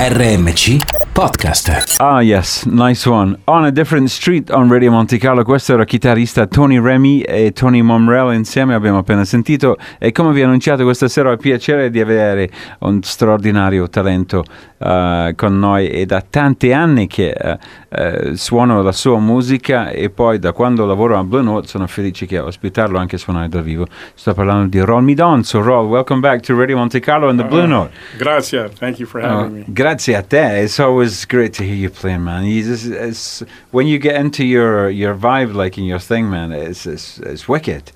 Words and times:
RMC 0.00 1.08
Podcast. 1.12 1.96
Ah, 1.98 2.20
yes, 2.20 2.64
nice 2.66 3.04
one. 3.04 3.36
On 3.46 3.64
a 3.64 3.72
Different 3.72 4.08
Street 4.08 4.48
on 4.52 4.70
Radio 4.70 4.92
Monte 4.92 5.18
Carlo, 5.18 5.42
questo 5.42 5.72
era 5.72 5.82
il 5.82 5.88
chitarrista 5.88 6.46
Tony 6.46 6.80
Remy 6.80 7.22
e 7.22 7.50
Tony 7.50 7.80
Momrell 7.80 8.32
insieme, 8.34 8.74
abbiamo 8.74 8.98
appena 8.98 9.24
sentito. 9.24 9.76
E 9.98 10.12
come 10.12 10.32
vi 10.32 10.42
ho 10.42 10.44
annunciato 10.44 10.84
questa 10.84 11.08
sera 11.08 11.30
ho 11.30 11.32
il 11.32 11.38
piacere 11.38 11.90
di 11.90 12.00
avere 12.00 12.48
un 12.80 13.02
straordinario 13.02 13.88
talento 13.88 14.44
uh, 14.78 15.34
con 15.34 15.58
noi. 15.58 15.88
È 15.88 16.06
da 16.06 16.22
tanti 16.22 16.72
anni 16.72 17.08
che 17.08 17.34
uh, 17.36 17.56
uh, 18.00 18.34
suono 18.34 18.80
la 18.82 18.92
sua 18.92 19.18
musica 19.18 19.90
e 19.90 20.10
poi 20.10 20.38
da 20.38 20.52
quando 20.52 20.86
lavoro 20.86 21.18
a 21.18 21.24
Blue 21.24 21.42
Note 21.42 21.66
sono 21.66 21.88
felice 21.88 22.24
che 22.26 22.38
ospitarlo 22.38 22.96
anche 22.96 23.18
suonare 23.18 23.48
dal 23.48 23.64
vivo. 23.64 23.86
Sto 24.14 24.32
parlando 24.34 24.68
di 24.68 24.78
Roll 24.78 25.02
Me 25.02 25.14
Don. 25.14 25.42
So, 25.42 25.60
Roll, 25.60 25.88
welcome 25.88 26.20
back 26.20 26.42
to 26.42 26.56
Radio 26.56 26.76
Monte 26.76 27.00
Carlo 27.00 27.28
and 27.28 27.40
the 27.40 27.44
Blue 27.44 27.66
Note. 27.66 27.90
Grazie, 28.16 28.68
thank 28.78 29.00
you 29.00 29.08
for 29.08 29.20
having 29.20 29.52
me. 29.52 29.64
Grazie 29.88 30.16
a 30.16 30.22
te. 30.22 30.36
It's 30.36 30.78
always 30.78 31.24
great 31.24 31.54
to 31.54 31.64
hear 31.64 31.74
you 31.74 31.88
playing, 31.88 32.22
man. 32.22 32.44
You 32.44 32.62
just, 32.62 32.84
it's, 32.84 33.42
when 33.70 33.86
you 33.86 33.98
get 33.98 34.16
into 34.16 34.44
your, 34.44 34.90
your 34.90 35.14
vibe, 35.14 35.54
like 35.54 35.78
in 35.78 35.84
your 35.84 35.98
thing, 35.98 36.28
man, 36.28 36.52
it's 36.52 36.84
it's, 36.84 37.18
it's 37.20 37.48
wicked. 37.48 37.90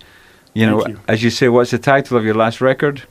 You 0.55 0.65
know, 0.69 0.81
Thank 0.81 0.97
you. 0.97 1.03
as 1.07 1.23
you 1.23 1.29
say, 1.29 1.51
what's 1.51 1.71
the 1.71 1.79
title 1.79 2.17
of 2.17 2.25
your 2.25 2.35
last 2.35 2.63
record? 2.63 3.03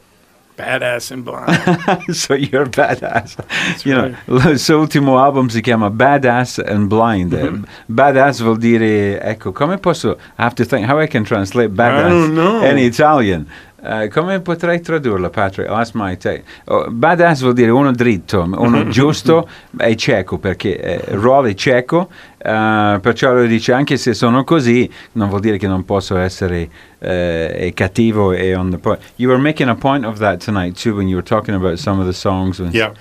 Badass 0.58 1.12
and 1.12 1.24
blind. 1.24 2.16
so 2.16 2.34
you're 2.34 2.66
badass. 2.66 3.38
you 3.86 3.96
right. 3.96 4.16
know, 4.28 4.56
suo 4.58 4.80
ultimo 4.82 5.20
album 5.20 5.52
si 5.52 5.62
chiama 5.62 5.96
Badass 5.96 6.58
and 6.58 6.90
Blind. 6.90 7.34
Mm-hmm. 7.34 7.64
Eh, 7.64 7.68
Badass 7.88 8.42
vuol 8.42 8.58
dire, 8.60 9.20
ecco, 9.22 9.54
come 9.54 9.78
posso, 9.78 10.18
I 10.40 10.44
have 10.44 10.56
to 10.56 10.66
think 10.66 10.88
how 10.88 10.98
I 10.98 11.06
can 11.06 11.24
translate 11.24 11.76
badass 11.76 12.34
know. 12.34 12.64
in 12.64 12.80
Italian. 12.80 13.48
Eh, 13.84 14.10
come 14.10 14.40
potrei 14.42 14.80
tradurlo, 14.80 15.30
Patrick? 15.32 15.68
That's 15.70 15.92
my 15.94 16.16
take. 16.16 16.44
Oh, 16.66 16.90
badass 16.92 17.42
vuol 17.42 17.54
dire 17.54 17.72
uno 17.72 17.92
dritto, 17.92 18.42
uno 18.42 18.88
giusto 18.90 19.48
e 19.78 19.96
cieco, 19.96 20.38
perché 20.38 20.80
eh, 20.80 21.02
Roll 21.16 21.48
è 21.48 21.54
cieco, 21.56 22.10
eh, 22.38 23.00
perciò 23.02 23.34
lui 23.34 23.48
dice 23.48 23.74
anche 23.74 23.98
se 23.98 24.14
sono 24.14 24.44
così, 24.44 24.88
non 25.14 25.30
vuol 25.30 25.42
dire 25.42 25.58
che 25.58 25.68
non 25.68 25.84
posso 25.84 26.16
essere 26.18 26.70
eh, 27.00 27.72
cattivo 27.74 28.34
e 28.34 28.54
on 28.56 28.70
the 28.70 28.78
point. 28.78 29.02
You 29.16 29.30
were 29.30 29.42
making 29.42 29.70
a 29.70 29.76
point 29.76 30.06
of 30.06 30.20
that 30.20 30.44
tonight 30.44 30.80
too 30.80 30.94
when 30.96 31.08
you 31.08 31.16
were 31.16 31.28
talking 31.28 31.56
about 31.56 31.78
some 31.80 32.00
of 32.00 32.06
the 32.06 32.14
songs. 32.14 32.60
And, 32.60 32.74
yeah. 32.74 32.92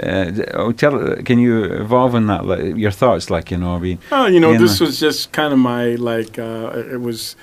Uh, 0.00 0.72
tell, 0.76 1.16
can 1.24 1.40
you 1.40 1.64
evolve 1.64 2.14
on 2.14 2.26
that? 2.28 2.46
Like, 2.46 2.76
your 2.76 2.92
thoughts, 2.92 3.28
like 3.28 3.50
you 3.50 3.58
know, 3.58 3.76
mean, 3.80 3.98
Oh, 4.12 4.26
you 4.26 4.38
know, 4.38 4.56
this 4.56 4.78
no. 4.78 4.86
was 4.86 5.00
just 5.00 5.32
kind 5.32 5.52
of 5.52 5.58
my 5.58 5.96
like. 5.96 6.38
Uh, 6.38 6.70
it 6.92 7.00
was 7.00 7.34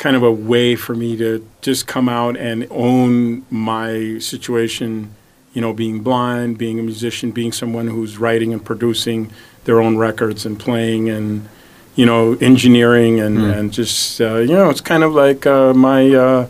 kind 0.00 0.16
of 0.16 0.22
a 0.24 0.32
way 0.32 0.74
for 0.74 0.94
me 0.94 1.14
to 1.18 1.46
just 1.60 1.86
come 1.86 2.08
out 2.08 2.34
and 2.36 2.66
own 2.70 3.44
my 3.50 4.18
situation. 4.18 5.14
You 5.52 5.60
know, 5.60 5.72
being 5.72 6.00
blind, 6.00 6.58
being 6.58 6.78
a 6.78 6.82
musician, 6.82 7.32
being 7.32 7.52
someone 7.52 7.88
who's 7.88 8.18
writing 8.18 8.52
and 8.52 8.64
producing 8.64 9.30
their 9.64 9.80
own 9.80 9.96
records 9.98 10.46
and 10.46 10.58
playing 10.58 11.08
and 11.10 11.48
you 11.96 12.06
know 12.06 12.34
engineering 12.40 13.20
and 13.20 13.36
Mm. 13.38 13.58
and 13.58 13.72
just 13.72 14.20
uh, 14.20 14.36
you 14.48 14.54
know 14.54 14.70
it's 14.70 14.80
kind 14.92 15.02
of 15.02 15.12
like 15.12 15.46
uh, 15.46 15.72
my 15.74 16.00
uh, 16.26 16.46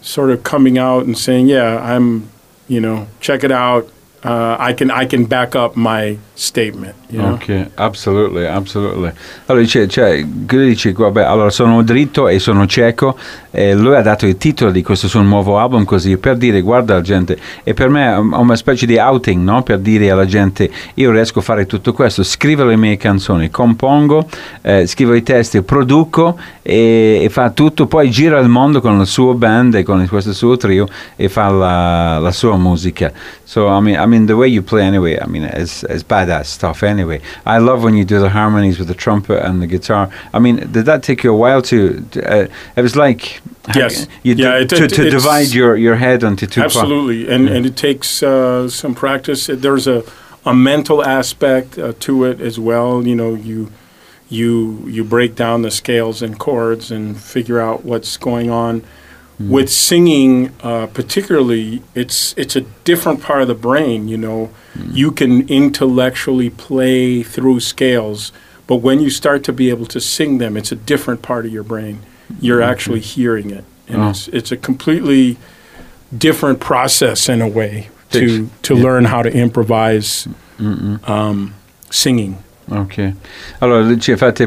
sort 0.00 0.30
of 0.30 0.42
coming 0.42 0.78
out 0.78 1.06
and 1.06 1.16
saying, 1.16 1.46
yeah, 1.46 1.80
I'm 1.80 2.28
you 2.68 2.80
know 2.80 3.06
check 3.20 3.44
it 3.44 3.52
out. 3.52 3.88
Uh, 4.24 4.54
I 4.60 4.72
can 4.74 4.88
I 4.88 5.04
can 5.06 5.26
back 5.26 5.56
up 5.56 5.74
my 5.74 6.16
statement. 6.34 6.94
You 7.08 7.20
know? 7.20 7.32
Ok, 7.34 7.70
absolutely, 7.74 8.46
absolutely. 8.46 9.10
Allora 9.46 9.64
dice, 9.64 9.88
cioè, 9.88 10.24
dice, 10.24 10.92
vabbè, 10.92 11.22
allora 11.24 11.50
sono 11.50 11.82
dritto 11.82 12.28
e 12.28 12.38
sono 12.38 12.66
cieco 12.66 13.16
e 13.50 13.74
lui 13.74 13.96
ha 13.96 14.00
dato 14.00 14.26
il 14.26 14.36
titolo 14.36 14.70
di 14.70 14.82
questo 14.82 15.08
suo 15.08 15.22
nuovo 15.22 15.58
album 15.58 15.84
così 15.84 16.16
per 16.18 16.36
dire, 16.36 16.60
guarda 16.60 16.94
la 16.94 17.00
gente, 17.00 17.36
e 17.64 17.74
per 17.74 17.88
me 17.88 18.12
è 18.12 18.16
un- 18.16 18.32
una 18.32 18.54
specie 18.56 18.86
di 18.86 18.96
outing, 18.96 19.42
no? 19.42 19.62
Per 19.64 19.78
dire 19.80 20.10
alla 20.10 20.24
gente, 20.24 20.70
io 20.94 21.10
riesco 21.10 21.40
a 21.40 21.42
fare 21.42 21.66
tutto 21.66 21.92
questo, 21.92 22.22
scrivo 22.22 22.64
le 22.64 22.76
mie 22.76 22.96
canzoni, 22.96 23.50
compongo, 23.50 24.26
eh, 24.62 24.86
scrivo 24.86 25.14
i 25.14 25.24
testi, 25.24 25.60
produco 25.62 26.38
e, 26.62 27.20
e 27.22 27.28
fa 27.28 27.50
tutto, 27.50 27.86
poi 27.86 28.08
gira 28.10 28.38
il 28.38 28.48
mondo 28.48 28.80
con 28.80 29.00
il 29.00 29.06
suo 29.06 29.34
band 29.34 29.74
e 29.74 29.82
con 29.82 30.06
questo 30.08 30.32
suo 30.32 30.56
trio 30.56 30.86
e 31.16 31.28
fa 31.28 31.48
la, 31.50 32.18
la 32.20 32.30
sua 32.30 32.56
musica. 32.56 33.12
So, 33.52 33.68
I 33.68 33.80
mean, 33.80 33.96
I 34.04 34.06
mean, 34.06 34.24
the 34.32 34.36
way 34.42 34.48
you 34.48 34.62
play 34.62 34.82
anyway, 34.82 35.14
I 35.24 35.26
mean, 35.26 35.42
it's 35.42 35.84
is 35.84 36.02
badass 36.02 36.46
stuff 36.46 36.82
anyway. 36.82 37.20
I 37.44 37.58
love 37.58 37.78
when 37.84 37.94
you 37.98 38.04
do 38.14 38.18
the 38.18 38.30
harmonies 38.30 38.78
with 38.78 38.88
the 38.88 38.94
trumpet 39.04 39.38
and 39.46 39.60
the 39.60 39.66
guitar. 39.66 40.04
I 40.32 40.38
mean, 40.44 40.56
did 40.76 40.84
that 40.86 41.02
take 41.02 41.22
you 41.24 41.30
a 41.34 41.36
while 41.44 41.60
to, 41.72 41.76
uh, 42.16 42.46
it 42.78 42.82
was 42.82 42.96
like, 42.96 43.42
Yes. 43.76 44.06
you 44.22 44.34
Yeah, 44.34 44.58
did- 44.58 44.72
it- 44.72 44.76
to, 44.78 44.84
it- 44.84 44.94
to 44.96 45.10
divide 45.10 45.48
your, 45.52 45.76
your 45.76 45.96
head 45.96 46.24
onto 46.24 46.46
two 46.46 46.62
parts. 46.62 46.76
Absolutely, 46.76 47.20
and 47.34 47.48
and 47.54 47.66
it 47.66 47.76
takes 47.76 48.22
uh, 48.22 48.68
some 48.70 48.94
practice. 48.94 49.40
There's 49.66 49.86
a 49.86 50.02
a 50.44 50.54
mental 50.54 50.98
aspect 51.18 51.78
uh, 51.78 51.92
to 52.06 52.12
it 52.30 52.40
as 52.40 52.56
well. 52.58 53.06
You 53.06 53.14
know, 53.20 53.34
you 53.50 53.68
you 54.28 54.82
you 54.96 55.04
break 55.04 55.34
down 55.36 55.62
the 55.62 55.70
scales 55.70 56.22
and 56.22 56.38
chords 56.38 56.90
and 56.90 57.16
figure 57.34 57.60
out 57.60 57.84
what's 57.84 58.16
going 58.18 58.50
on. 58.50 58.82
With 59.48 59.68
singing, 59.70 60.50
uh, 60.62 60.86
particularly, 60.92 61.80
it's 61.94 62.34
it's 62.36 62.54
a 62.56 62.62
different 62.84 63.20
part 63.22 63.42
of 63.42 63.48
the 63.48 63.54
brain. 63.54 64.08
You 64.08 64.16
know, 64.18 64.50
you 64.92 65.10
can 65.12 65.46
intellectually 65.48 66.50
play 66.50 67.22
through 67.22 67.60
scales, 67.60 68.32
but 68.66 68.82
when 68.82 69.00
you 69.00 69.10
start 69.10 69.42
to 69.44 69.52
be 69.52 69.70
able 69.70 69.86
to 69.86 70.00
sing 70.00 70.38
them, 70.38 70.56
it's 70.56 70.72
a 70.72 70.76
different 70.76 71.22
part 71.22 71.44
of 71.46 71.52
your 71.52 71.64
brain. 71.64 71.98
You're 72.40 72.62
actually 72.62 73.00
hearing 73.00 73.50
it, 73.50 73.64
and 73.88 74.02
Oh. 74.02 74.10
it's 74.10 74.28
it's 74.28 74.52
a 74.52 74.56
completely 74.56 75.36
different 76.16 76.58
process 76.60 77.28
in 77.28 77.40
a 77.40 77.48
way 77.48 77.88
to 78.10 78.48
to 78.62 78.74
yeah. 78.74 78.82
learn 78.82 79.04
how 79.06 79.22
to 79.22 79.30
improvise 79.30 80.28
um, 81.06 81.54
singing. 81.90 82.36
Ok, 82.68 83.12
allora 83.58 83.84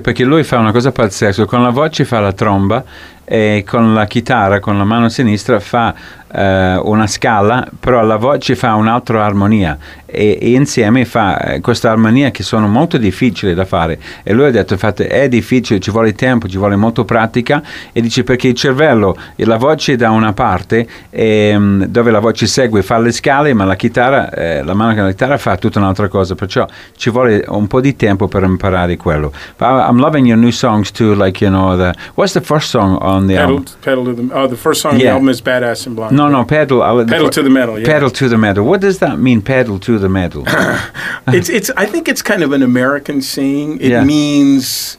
perché 0.02 0.24
lui 0.24 0.44
fa 0.44 0.58
una 0.58 0.72
cosa 0.72 0.92
pazzesca, 0.92 1.46
con 1.46 1.62
la 1.62 1.70
voce 1.70 2.06
fa 2.06 2.20
la 2.22 2.32
tromba 2.32 2.84
e 3.26 3.64
con 3.68 3.94
la 3.94 4.06
chitarra, 4.06 4.60
con 4.60 4.78
la 4.78 4.84
mano 4.84 5.10
sinistra 5.10 5.60
fa 5.60 5.94
eh, 6.36 6.76
una 6.84 7.08
scala, 7.08 7.68
però 7.80 8.04
la 8.04 8.18
voce 8.18 8.56
fa 8.56 8.76
un'altra 8.76 9.24
armonia 9.24 9.78
e, 10.06 10.38
e 10.40 10.52
insieme 10.52 11.06
fa 11.06 11.40
eh, 11.40 11.62
questa 11.62 11.90
armonia 11.90 12.32
che 12.32 12.44
sono 12.44 12.68
molto 12.68 12.98
difficili 12.98 13.54
da 13.54 13.66
fare 13.66 14.00
e 14.24 14.34
lui 14.34 14.46
ha 14.46 14.52
detto, 14.52 14.74
infatti 14.74 15.04
è 15.04 15.28
difficile, 15.30 15.80
ci 15.80 15.92
vuole 15.92 16.14
tempo, 16.14 16.48
ci 16.48 16.58
vuole 16.58 16.76
molto 16.76 17.06
pratica 17.06 17.64
e 17.92 18.02
dice 18.02 18.24
perché 18.24 18.50
il 18.50 18.56
cervello, 18.56 19.16
e 19.36 19.46
la 19.46 19.58
voce 19.58 19.96
da 19.96 20.12
una 20.12 20.34
parte 20.34 20.88
ehm, 21.10 21.86
dove 21.86 22.12
la 22.12 22.20
voce 22.20 22.48
segue 22.48 22.82
fa 22.82 22.98
le 22.98 23.12
scale 23.12 23.54
ma 23.54 23.64
la 23.64 23.76
chitarra, 23.76 24.30
eh, 24.30 24.62
la 24.64 24.74
mano 24.74 24.94
con 24.94 25.04
la 25.04 25.10
chitarra 25.12 25.38
fa 25.38 25.56
tutta 25.58 25.80
un'altra 25.80 26.10
cosa, 26.10 26.36
perciò 26.36 26.68
ci 26.98 27.10
vuole 27.10 27.44
un 27.48 27.68
po' 27.68 27.80
di 27.80 27.96
tempo 27.96 28.28
per 28.28 28.44
imparare 28.44 28.98
quello. 28.98 29.32
But 29.58 29.68
I'm 29.68 30.00
loving 30.00 30.26
your 30.26 30.38
new 30.38 30.52
songs 30.52 30.92
too, 30.92 31.14
like 31.16 31.44
you 31.44 31.52
know, 31.52 31.78
the, 31.78 31.94
what's 32.16 32.34
the 32.34 32.42
first 32.42 32.70
song 32.70 32.98
on 33.02 33.15
the 33.28 33.36
Pedal, 33.36 33.58
album? 33.58 33.74
pedal 33.82 34.06
to 34.06 34.14
the. 34.14 34.34
Oh, 34.34 34.48
the 34.48 34.58
first 34.58 34.82
song 34.82 34.94
on 34.94 35.00
the 35.00 35.08
album 35.08 35.30
is 35.30 35.42
"Badass 35.42 35.88
and 35.88 35.96
Blind." 35.96 36.16
No, 36.16 36.28
no, 36.28 36.44
pedal. 36.46 36.82
I'll- 36.84 37.06
Pedal 37.06 37.30
to 37.30 37.42
the 37.44 37.50
metal. 37.50 37.80
Yeah. 37.80 37.86
Pedal 37.86 38.10
to 38.12 38.30
the 38.30 38.38
metal. 38.38 38.66
What 38.66 38.82
does 38.82 39.00
that 39.00 39.20
mean? 39.20 39.42
Pedal 39.42 39.80
to 39.80 39.98
the 40.00 40.10
metal. 40.10 40.44
it's 41.28 41.50
it's. 41.50 41.70
I 41.78 41.86
think 41.86 42.08
it's 42.08 42.22
kind 42.22 42.44
of 42.44 42.52
an 42.52 42.62
American 42.62 43.22
saying. 43.22 43.80
It 43.82 43.92
Yeah. 43.92 44.04
means 44.04 44.98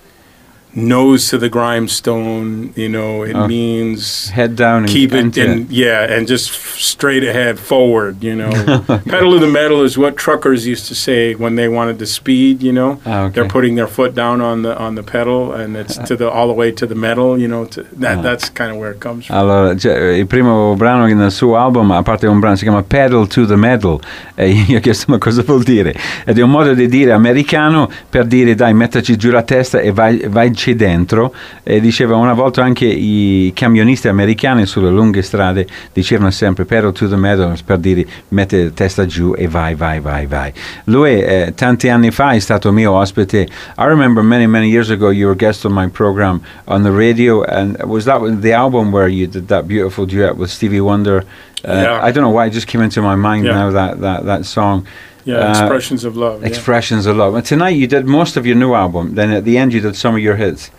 nose 0.76 1.28
to 1.30 1.38
the 1.38 1.48
grindstone. 1.48 2.70
You 2.76 2.88
know, 2.88 3.24
it 3.24 3.34
Oh. 3.34 3.46
means 3.48 4.30
Head 4.30 4.54
down 4.56 4.84
and 4.84 4.88
keep 4.88 5.12
it 5.12 5.18
into 5.18 5.40
and 5.42 5.66
yeah, 5.70 6.04
and 6.12 6.26
just 6.28 6.52
straight 6.78 7.24
ahead, 7.24 7.58
forward. 7.58 8.22
You 8.22 8.34
know, 8.36 8.50
pedal 9.08 9.32
to 9.32 9.38
the 9.38 9.46
metal 9.50 9.82
is 9.82 9.96
what 9.96 10.16
truckers 10.16 10.66
used 10.66 10.86
to 10.88 10.94
say 10.94 11.34
when 11.34 11.56
they 11.56 11.68
wanted 11.68 11.98
to 11.98 12.06
speed. 12.06 12.62
You 12.62 12.72
know, 12.72 12.98
Ah, 13.04 13.24
okay. 13.24 13.32
they're 13.34 13.48
putting 13.48 13.74
their 13.76 13.88
foot 13.88 14.14
down 14.14 14.40
on 14.40 14.62
the 14.62 14.76
on 14.76 14.94
the 14.94 15.02
pedal, 15.02 15.52
and 15.52 15.76
it's 15.76 15.96
to 16.06 16.14
the 16.16 16.28
all 16.30 16.46
the 16.46 16.52
way 16.54 16.70
to 16.72 16.86
the 16.86 16.94
metal. 16.94 17.38
You 17.38 17.48
know, 17.48 17.64
to, 17.66 17.82
that 18.00 18.18
Ah. 18.18 18.22
that's 18.22 18.50
kind 18.52 18.70
of 18.70 18.76
where 18.76 18.92
it 18.92 19.00
comes 19.00 19.26
from. 19.26 19.36
Allora, 19.36 19.74
cioè, 19.76 20.12
il 20.18 20.26
primo 20.26 20.74
brano 20.76 21.06
che 21.06 21.14
nel 21.14 21.30
suo 21.32 21.56
album, 21.56 21.90
a 21.92 22.02
parte 22.02 22.26
un 22.26 22.38
brano, 22.38 22.56
si 22.56 22.64
chiama 22.64 22.82
Pedal 22.82 23.26
to 23.28 23.46
the 23.46 23.56
Metal. 23.56 23.98
E 24.38 24.50
io 24.68 24.76
ho 24.76 24.80
chiesto 24.80 25.06
ma 25.08 25.16
cosa 25.18 25.42
vuol 25.42 25.62
dire? 25.62 25.94
Ed 26.26 26.38
è 26.38 26.42
un 26.42 26.50
modo 26.50 26.74
di 26.74 26.88
dire 26.88 27.12
americano 27.12 27.88
per 28.10 28.26
dire 28.26 28.54
dai, 28.54 28.74
mettaci 28.74 29.16
giù 29.16 29.30
la 29.30 29.42
testa 29.42 29.80
e 29.80 29.90
vai, 29.92 30.22
vai, 30.28 30.52
vaici 30.66 30.74
dentro. 30.74 31.32
E 31.62 31.80
diceva 31.80 32.16
una 32.16 32.32
volta 32.32 32.64
anche 32.64 32.86
i 32.86 33.52
camionisti 33.54 34.08
americani 34.08 34.66
sulle 34.66 34.90
lunghe 34.90 35.22
strade 35.22 35.66
dicevano 35.92 36.30
sempre 36.30 36.64
Pedal 36.64 36.92
to 36.92 37.08
the 37.08 37.16
Metal 37.16 37.54
per 37.64 37.78
dire 37.78 38.06
mette 38.28 38.72
testa 38.72 39.06
giù 39.06 39.34
e 39.36 39.46
vai, 39.46 39.74
vai, 39.74 40.00
vai, 40.00 40.26
vai. 40.26 40.52
Lui 40.84 41.20
eh, 41.20 41.52
tanti 41.54 41.88
anni 41.88 42.10
fa 42.10 42.30
è 42.30 42.38
stato 42.38 42.72
mio 42.72 42.92
ospite. 42.92 43.48
I 43.78 43.84
remember 43.84 44.24
many, 44.24 44.46
many 44.46 44.68
years 44.68 44.90
ago 44.90 45.10
you 45.10 45.26
were 45.28 45.36
guest 45.36 45.64
on 45.64 45.72
my 45.72 45.88
program 45.88 46.40
on 46.64 46.82
the 46.82 46.90
radio 46.90 47.42
and 47.44 47.76
was 47.84 48.04
that 48.04 48.20
the 48.40 48.52
album 48.52 48.92
where 48.92 49.08
you 49.08 49.28
did 49.28 49.46
that 49.48 49.66
beautiful 49.66 50.06
duet 50.06 50.36
with 50.36 50.50
Stevie 50.50 50.80
Wonder? 50.80 51.24
Uh, 51.66 51.72
Yeah. 51.72 52.00
I 52.02 52.12
don't 52.12 52.22
know 52.22 52.30
why 52.30 52.46
it 52.46 52.50
just 52.50 52.66
came 52.66 52.80
into 52.80 53.02
my 53.02 53.16
mind 53.16 53.44
Yeah. 53.44 53.52
now 53.54 53.70
that, 53.70 54.00
that, 54.00 54.24
that 54.24 54.44
song. 54.46 54.86
Yeah, 55.24 55.38
Uh, 55.38 55.50
expressions 55.50 56.04
of 56.04 56.16
love. 56.16 56.40
yeah. 56.42 56.48
Expressions 56.48 57.06
of 57.06 57.16
Love. 57.16 57.34
And 57.34 57.44
tonight 57.44 57.70
you 57.70 57.86
did 57.88 58.06
most 58.06 58.36
of 58.36 58.46
your 58.46 58.54
new 58.56 58.74
album. 58.74 59.14
Then 59.16 59.30
at 59.32 59.44
the 59.44 59.58
end 59.58 59.72
you 59.72 59.80
did 59.80 59.96
some 59.96 60.14
of 60.14 60.20
your 60.20 60.36
hits. 60.36 60.70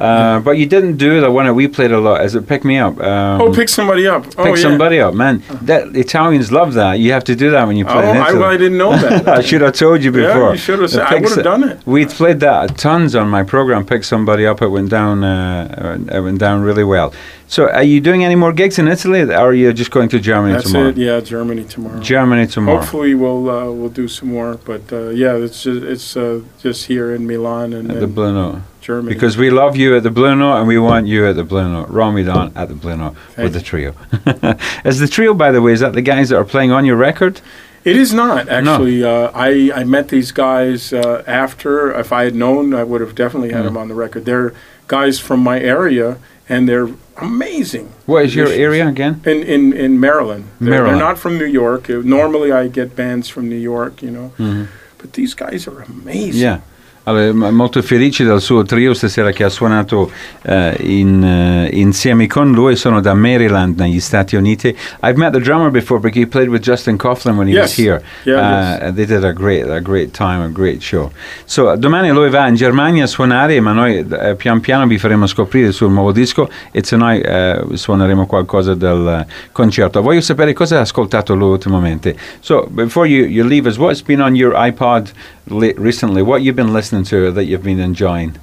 Uh, 0.00 0.40
but 0.40 0.52
you 0.52 0.64
didn't 0.66 0.96
do 0.96 1.20
the 1.20 1.30
one 1.30 1.44
that 1.46 1.52
we 1.54 1.68
played 1.68 1.92
a 1.92 2.00
lot. 2.00 2.24
Is 2.24 2.34
it 2.34 2.46
Pick 2.48 2.64
Me 2.64 2.78
Up? 2.78 2.98
Um, 3.00 3.40
oh, 3.42 3.52
pick 3.54 3.68
somebody 3.68 4.06
up. 4.06 4.24
oh, 4.38 4.44
Pick 4.44 4.56
yeah. 4.56 4.62
somebody 4.62 4.98
up, 5.00 5.12
man. 5.14 5.42
That 5.62 5.94
Italians 5.94 6.50
love 6.50 6.72
that. 6.74 6.94
You 6.94 7.12
have 7.12 7.24
to 7.24 7.36
do 7.36 7.50
that 7.50 7.66
when 7.66 7.76
you 7.76 7.84
Oh, 7.86 7.92
play 7.92 8.10
in 8.10 8.16
I, 8.16 8.24
Italy. 8.28 8.38
well, 8.38 8.48
I 8.50 8.56
didn't 8.56 8.78
know 8.78 8.96
that. 8.96 9.28
I 9.38 9.42
should 9.42 9.60
have 9.60 9.74
told 9.74 10.02
you 10.02 10.10
before. 10.10 10.28
Yeah, 10.46 10.52
you 10.52 10.56
should 10.58 10.78
have 10.80 10.90
said- 10.90 11.02
I 11.02 11.16
would've 11.20 11.44
done 11.44 11.64
it. 11.64 11.80
We 11.86 12.06
played 12.06 12.40
that 12.40 12.78
tons 12.78 13.14
on 13.14 13.28
my 13.28 13.42
program. 13.42 13.84
Pick 13.84 14.04
somebody 14.04 14.46
up. 14.46 14.62
It 14.62 14.68
went 14.68 14.88
down. 14.90 15.22
Uh, 15.22 15.98
it 16.10 16.20
went 16.20 16.38
down 16.38 16.62
really 16.62 16.84
well. 16.84 17.12
So, 17.46 17.68
are 17.68 17.82
you 17.82 18.00
doing 18.00 18.24
any 18.24 18.36
more 18.36 18.52
gigs 18.52 18.78
in 18.78 18.86
Italy, 18.86 19.22
or 19.22 19.34
are 19.48 19.52
you 19.52 19.72
just 19.72 19.90
going 19.90 20.08
to 20.10 20.20
Germany 20.20 20.52
That's 20.54 20.66
tomorrow? 20.66 20.90
it. 20.90 20.96
Yeah, 20.96 21.18
Germany 21.20 21.64
tomorrow. 21.64 21.98
Germany 22.00 22.46
tomorrow. 22.46 22.78
Hopefully, 22.78 23.14
we'll 23.14 23.50
uh, 23.50 23.64
we'll 23.72 23.88
do 23.88 24.06
some 24.06 24.28
more. 24.28 24.54
But 24.64 24.92
uh, 24.92 25.08
yeah, 25.08 25.34
it's 25.34 25.64
just 25.64 25.82
it's 25.82 26.16
uh, 26.16 26.42
just 26.62 26.86
here 26.86 27.12
in 27.12 27.26
Milan 27.26 27.72
and, 27.72 27.90
At 27.90 27.98
the 28.00 28.06
Note. 28.06 28.62
Germany. 28.80 29.14
Because 29.14 29.36
we 29.36 29.50
love 29.50 29.76
you 29.76 29.96
at 29.96 30.02
the 30.02 30.10
Blue 30.10 30.34
Note 30.34 30.58
and 30.58 30.68
we 30.68 30.78
want 30.78 31.06
you 31.06 31.26
at 31.28 31.36
the 31.36 31.44
Blue 31.44 31.68
Note. 31.70 31.88
Raul 31.88 32.12
Midon 32.12 32.52
at 32.56 32.68
the 32.68 32.74
Blue 32.74 32.96
Note 32.96 33.14
with 33.36 33.52
the 33.52 33.60
trio. 33.60 33.94
is 34.84 34.98
the 34.98 35.08
trio, 35.08 35.34
by 35.34 35.50
the 35.52 35.60
way, 35.62 35.72
is 35.72 35.80
that 35.80 35.92
the 35.92 36.02
guys 36.02 36.28
that 36.30 36.36
are 36.36 36.44
playing 36.44 36.70
on 36.72 36.84
your 36.84 36.96
record? 36.96 37.40
It 37.84 37.96
is 37.96 38.12
not 38.12 38.48
actually. 38.48 39.02
Uh, 39.02 39.30
I 39.34 39.70
I 39.74 39.84
met 39.84 40.08
these 40.08 40.32
guys 40.32 40.92
uh, 40.92 41.22
after. 41.26 41.90
If 41.98 42.12
I 42.12 42.24
had 42.24 42.34
known, 42.34 42.74
I 42.74 42.84
would 42.84 43.00
have 43.00 43.14
definitely 43.14 43.52
had 43.52 43.62
Mm. 43.62 43.68
them 43.68 43.76
on 43.78 43.88
the 43.88 43.94
record. 43.94 44.26
They're 44.26 44.52
guys 44.86 45.18
from 45.18 45.40
my 45.40 45.58
area, 45.60 46.18
and 46.46 46.68
they're 46.68 46.90
amazing. 47.16 47.86
What 48.04 48.24
is 48.26 48.34
your 48.34 48.48
area 48.48 48.86
again? 48.86 49.22
In 49.24 49.42
in 49.42 49.72
in 49.72 49.98
Maryland. 49.98 50.44
They're, 50.60 50.70
Maryland. 50.70 51.00
They're 51.00 51.06
not 51.08 51.18
from 51.18 51.38
New 51.38 51.46
York. 51.62 51.88
Normally, 51.88 52.52
I 52.52 52.68
get 52.68 52.94
bands 52.96 53.28
from 53.30 53.48
New 53.48 53.56
York, 53.72 54.02
you 54.02 54.10
know. 54.10 54.32
Mhm. 54.38 54.66
But 54.98 55.14
these 55.14 55.32
guys 55.34 55.66
are 55.66 55.80
amazing. 55.80 56.42
Yeah. 56.42 56.58
Allora, 57.04 57.50
molto 57.50 57.80
felice 57.80 58.24
del 58.24 58.40
suo 58.42 58.62
trio 58.62 58.92
stasera 58.92 59.30
che 59.30 59.42
ha 59.42 59.48
suonato 59.48 60.10
eh, 60.42 60.76
in, 60.80 61.24
eh, 61.24 61.70
insieme 61.72 62.26
con 62.26 62.52
lui. 62.52 62.76
Sono 62.76 63.00
da 63.00 63.14
Maryland, 63.14 63.78
negli 63.78 64.00
Stati 64.00 64.36
Uniti. 64.36 64.68
I've 65.02 65.16
met 65.16 65.32
the 65.32 65.40
drummer 65.40 65.70
before 65.70 65.98
because 65.98 66.18
he 66.20 66.26
played 66.26 66.48
with 66.50 66.62
Justin 66.62 66.96
Coughlin 66.98 67.36
when 67.36 67.48
he 67.48 67.58
was 67.58 67.76
Yes. 67.76 67.78
here. 67.78 68.02
Yeah, 68.24 68.36
Uh, 68.36 68.84
yes. 68.84 68.94
They 68.94 69.06
did 69.06 69.24
a 69.24 69.32
great, 69.32 69.66
a 69.66 69.80
great 69.80 70.12
time, 70.12 70.42
a 70.44 70.48
great 70.48 70.82
show. 70.82 71.10
So, 71.46 71.74
domani 71.76 72.10
lui 72.10 72.28
va 72.28 72.46
in 72.46 72.54
Germania 72.54 73.04
a 73.04 73.06
suonare, 73.06 73.58
ma 73.60 73.72
noi 73.72 74.06
eh, 74.06 74.34
pian 74.36 74.60
piano 74.60 74.86
vi 74.86 74.98
faremo 74.98 75.26
scoprire 75.26 75.68
il 75.68 75.72
suo 75.72 75.88
nuovo 75.88 76.12
disco 76.12 76.50
e 76.70 76.82
tonight 76.82 77.24
eh, 77.26 77.64
suoneremo 77.72 78.26
qualcosa 78.26 78.74
del 78.74 79.24
concerto. 79.52 80.02
Voglio 80.02 80.20
sapere 80.20 80.52
cosa 80.52 80.76
ha 80.76 80.80
ascoltato 80.82 81.34
lui 81.34 81.50
ultimamente. 81.52 82.14
So, 82.40 82.66
before 82.70 83.08
you, 83.08 83.24
you 83.24 83.44
leave 83.46 83.66
us, 83.68 83.78
what's 83.78 84.02
been 84.02 84.20
on 84.20 84.34
your 84.36 84.52
iPod 84.54 85.10
recently? 85.50 86.22
What 86.22 86.42
you've 86.42 86.56
been 86.56 86.72
listening 86.72 87.04
to 87.04 87.30
that 87.32 87.44
you've 87.44 87.62
been 87.62 87.80
enjoying? 87.80 88.36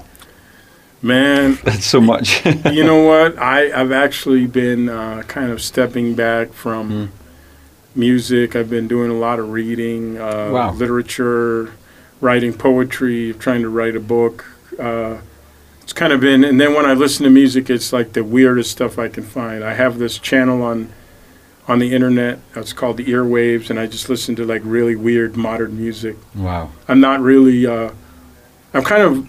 Man, 1.01 1.57
That's 1.63 1.85
so 1.85 2.01
much. 2.01 2.45
you 2.71 2.83
know 2.83 3.03
what? 3.03 3.37
I, 3.37 3.71
I've 3.79 3.91
actually 3.91 4.47
been 4.47 4.89
uh, 4.89 5.23
kind 5.27 5.51
of 5.51 5.61
stepping 5.61 6.15
back 6.15 6.51
from 6.53 6.91
Mm. 6.91 7.09
music. 7.95 8.55
I've 8.55 8.69
been 8.69 8.87
doing 8.87 9.09
a 9.11 9.15
lot 9.15 9.39
of 9.39 9.51
reading, 9.51 10.17
uh, 10.17 10.49
Wow. 10.51 10.71
literature, 10.73 11.71
writing 12.21 12.53
poetry, 12.53 13.33
trying 13.39 13.61
to 13.61 13.69
write 13.69 13.95
a 13.95 13.99
book. 13.99 14.45
Uh, 14.79 15.17
it's 15.81 15.93
kind 15.93 16.11
of 16.11 16.19
been, 16.19 16.43
and 16.43 16.59
then 16.59 16.73
when 16.73 16.85
I 16.85 16.93
listen 16.93 17.23
to 17.23 17.29
music, 17.29 17.69
it's 17.69 17.93
like 17.93 18.13
the 18.13 18.23
weirdest 18.23 18.71
stuff 18.71 18.99
I 18.99 19.07
can 19.07 19.23
find. 19.23 19.63
I 19.63 19.73
have 19.73 19.99
this 19.99 20.17
channel 20.17 20.61
on 20.61 20.89
on 21.67 21.79
the 21.79 21.93
internet. 21.93 22.39
It's 22.55 22.73
called 22.73 22.97
the 22.97 23.05
Earwaves, 23.05 23.69
and 23.69 23.79
I 23.79 23.87
just 23.87 24.09
listen 24.09 24.35
to 24.37 24.45
like 24.45 24.61
really 24.63 24.95
weird 24.95 25.35
modern 25.37 25.77
music. 25.77 26.15
wow. 26.35 26.69
I'm 26.87 26.99
not 26.99 27.19
really. 27.21 27.65
Uh, 27.65 27.91
I'm 28.73 28.83
kind 28.83 29.01
of 29.03 29.27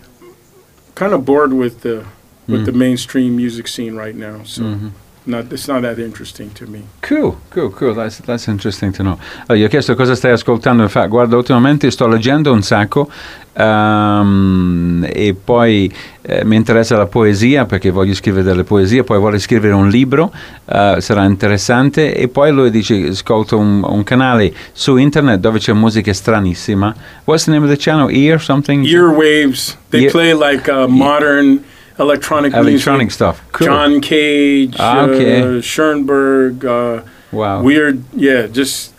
kind 0.95 1.13
of 1.13 1.25
bored 1.25 1.53
with 1.53 1.81
the 1.83 2.05
with 2.47 2.63
Mm. 2.63 2.67
the 2.67 2.73
mainstream 2.73 3.37
music 3.37 3.69
scene 3.69 3.95
right 3.95 4.15
now. 4.17 4.43
So 4.45 4.63
Mhm. 4.63 4.91
Not 5.29 5.53
it's 5.53 5.69
not 5.69 5.83
that 5.83 5.99
interesting 5.99 6.51
to 6.55 6.67
me. 6.67 6.83
Cool, 7.01 7.37
cool, 7.51 7.71
cool. 7.71 7.95
That's, 7.95 8.21
that's 8.23 8.47
interesting 8.49 8.93
to 8.95 9.03
know. 9.03 9.19
Allora, 9.47 9.57
gli 9.57 9.65
ho 9.65 9.69
chiesto 9.69 9.95
cosa 9.95 10.15
stai 10.15 10.33
ascoltando 10.33 10.85
e 10.85 10.89
fa, 10.89 11.07
guarda, 11.07 11.37
ultimamente 11.37 11.91
sto 11.91 12.07
leggendo 12.09 12.53
un 12.53 12.63
sacco 12.63 13.11
ehm, 13.53 15.07
e 15.13 15.35
poi 15.35 15.93
eh, 16.23 16.45
mi 16.45 16.57
interessa 16.57 16.97
la 16.97 17.07
poesia 17.07 17.67
perché 17.67 17.91
voglio 17.91 18.15
scrivere 18.15 18.43
delle 18.43 18.65
poesie, 18.65 19.05
poi 19.05 19.19
voglio 19.19 19.39
scrivere 19.39 19.75
un 19.75 19.89
libro, 19.89 20.33
eh, 20.65 20.97
sarà 20.99 21.25
interessante 21.25 22.15
e 22.15 22.29
poi 22.29 22.53
lui 22.53 22.71
dice 22.71 23.09
ascolto 23.09 23.59
un, 23.59 23.85
un 23.85 24.03
canale 24.03 24.53
su 24.73 24.97
internet 24.97 25.41
dove 25.41 25.59
c'è 25.59 25.73
musica 25.73 26.13
stranissima. 26.13 26.95
What's 27.25 27.45
the 27.45 27.51
name 27.51 27.65
of 27.65 27.71
the 27.71 27.79
channel? 27.79 28.11
Ear 28.11 28.41
something? 28.41 28.85
Earwaves. 28.87 29.77
They 29.91 30.05
Ear- 30.05 30.11
play 30.11 30.33
like 30.33 30.71
uh, 30.71 30.87
modern 30.89 31.63
electronic 31.99 32.53
Electronic 32.55 33.07
music. 33.07 33.13
stuff. 33.13 33.43
Cool. 33.53 33.67
John 33.67 34.01
Cage, 34.01 34.77
Ah, 34.79 35.05
okay. 35.07 35.59
uh, 35.59 35.61
Schoenberg, 35.61 36.65
uh, 36.65 37.03
wow. 37.33 37.63
weird. 37.63 38.03
Yeah, 38.15 38.47
just 38.47 38.93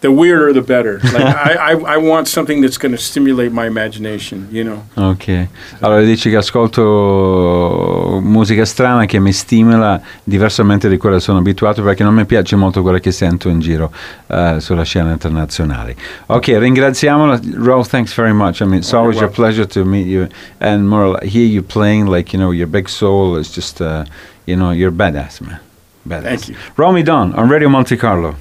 the 0.00 0.08
weirder 0.08 0.52
the 0.52 0.62
better. 0.62 0.98
Like 1.12 1.24
I, 1.24 1.72
I, 1.72 1.94
I 1.94 1.96
want 1.96 2.26
something 2.28 2.60
that's 2.60 2.78
going 2.78 2.92
to 2.92 3.00
stimulate 3.00 3.52
my 3.52 3.66
imagination. 3.66 4.48
You 4.50 4.64
know. 4.64 4.82
Ok, 4.94 5.46
allora 5.80 6.02
dici 6.02 6.30
che 6.30 6.36
ascolto 6.36 8.20
musica 8.22 8.64
strana 8.64 9.04
che 9.06 9.18
mi 9.18 9.32
stimola 9.32 10.00
diversamente 10.24 10.88
di 10.88 10.96
quella 10.96 11.16
che 11.16 11.22
sono 11.22 11.38
abituato 11.38 11.82
perché 11.82 12.02
non 12.02 12.14
mi 12.14 12.24
piace 12.24 12.56
molto 12.56 12.82
quella 12.82 12.98
che 12.98 13.12
sento 13.12 13.48
in 13.48 13.60
giro 13.60 13.92
eh, 14.26 14.56
sulla 14.58 14.84
scena 14.84 15.10
internazionale. 15.12 15.94
Ok, 16.26 16.46
ringraziamola. 16.58 17.40
Raul, 17.62 17.86
thanks 17.86 18.14
very 18.14 18.32
much. 18.32 18.60
I 18.60 18.64
mean, 18.64 18.78
it's 18.80 18.92
Oh, 18.92 18.98
always 18.98 19.20
a 19.20 19.28
pleasure 19.28 19.66
to 19.66 19.84
meet 19.84 20.06
you 20.06 20.26
and 20.58 20.86
more 20.86 21.08
like, 21.12 21.24
hear 21.24 21.46
you 21.46 21.62
playing 21.62 22.06
like, 22.06 22.32
you 22.36 22.42
know, 22.42 22.52
your 22.52 22.66
big 22.68 22.88
soul 22.88 23.36
is 23.38 23.50
just, 23.54 23.80
uh, 23.80 24.04
you 24.46 24.56
know, 24.56 24.72
you're 24.72 24.90
badass, 24.92 25.40
man. 25.40 25.58
Badass. 26.06 26.22
Thank 26.22 26.48
you. 26.48 26.56
Raul 26.76 26.92
Midon 26.94 27.32
on 27.36 27.48
Radio 27.48 27.68
Monte 27.68 27.96
Carlo. 27.96 28.34